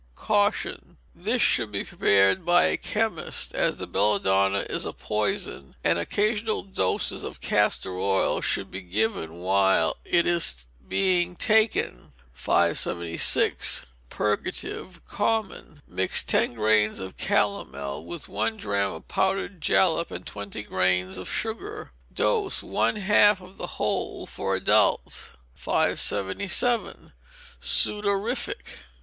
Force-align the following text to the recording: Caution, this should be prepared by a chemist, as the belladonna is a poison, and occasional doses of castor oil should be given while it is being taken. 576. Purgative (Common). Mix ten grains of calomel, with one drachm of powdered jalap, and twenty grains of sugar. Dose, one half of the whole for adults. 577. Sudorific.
Caution, 0.15 0.97
this 1.13 1.43
should 1.43 1.71
be 1.71 1.83
prepared 1.83 2.43
by 2.43 2.63
a 2.63 2.75
chemist, 2.75 3.53
as 3.53 3.77
the 3.77 3.85
belladonna 3.85 4.65
is 4.67 4.83
a 4.83 4.91
poison, 4.93 5.75
and 5.83 5.99
occasional 5.99 6.63
doses 6.63 7.23
of 7.23 7.39
castor 7.39 7.95
oil 7.95 8.41
should 8.41 8.71
be 8.71 8.81
given 8.81 9.33
while 9.41 9.95
it 10.03 10.25
is 10.25 10.65
being 10.89 11.35
taken. 11.35 12.13
576. 12.33 13.85
Purgative 14.09 15.05
(Common). 15.05 15.83
Mix 15.87 16.23
ten 16.23 16.55
grains 16.55 16.99
of 16.99 17.15
calomel, 17.15 18.03
with 18.03 18.27
one 18.27 18.57
drachm 18.57 18.95
of 18.95 19.07
powdered 19.07 19.61
jalap, 19.61 20.09
and 20.09 20.25
twenty 20.25 20.63
grains 20.63 21.19
of 21.19 21.29
sugar. 21.29 21.91
Dose, 22.11 22.63
one 22.63 22.95
half 22.95 23.39
of 23.39 23.57
the 23.57 23.67
whole 23.77 24.25
for 24.25 24.55
adults. 24.55 25.33
577. 25.53 27.13
Sudorific. 27.61 28.65